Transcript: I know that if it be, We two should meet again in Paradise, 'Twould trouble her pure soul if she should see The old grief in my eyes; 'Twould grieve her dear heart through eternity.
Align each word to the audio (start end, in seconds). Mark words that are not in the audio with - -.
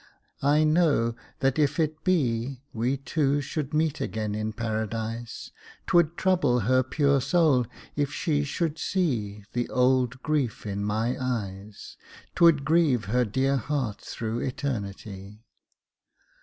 I 0.41 0.63
know 0.63 1.13
that 1.41 1.59
if 1.59 1.79
it 1.79 2.03
be, 2.03 2.63
We 2.73 2.97
two 2.97 3.39
should 3.39 3.71
meet 3.71 4.01
again 4.01 4.33
in 4.33 4.51
Paradise, 4.51 5.51
'Twould 5.85 6.17
trouble 6.17 6.61
her 6.61 6.81
pure 6.81 7.21
soul 7.21 7.67
if 7.95 8.11
she 8.11 8.43
should 8.43 8.79
see 8.79 9.43
The 9.53 9.69
old 9.69 10.23
grief 10.23 10.65
in 10.65 10.83
my 10.83 11.15
eyes; 11.21 11.97
'Twould 12.33 12.65
grieve 12.65 13.05
her 13.05 13.25
dear 13.25 13.57
heart 13.57 14.01
through 14.01 14.39
eternity. 14.39 15.43